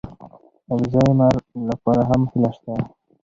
[0.75, 1.35] الزایمر
[1.69, 2.73] لپاره هم هیله شته.